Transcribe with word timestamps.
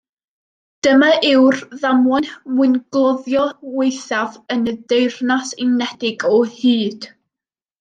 Dyma 0.85 1.09
yw'r 1.31 1.57
ddamwain 1.73 2.29
mwyngloddio 2.55 3.45
waethaf 3.81 4.41
yn 4.57 4.65
y 4.73 4.75
Deyrnas 4.95 5.55
Unedig 5.69 6.27
o 6.33 6.35
hyd. 6.57 7.11